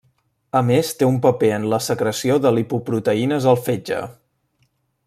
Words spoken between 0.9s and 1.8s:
té un paper en la